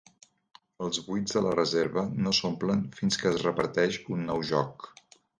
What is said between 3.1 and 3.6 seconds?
que es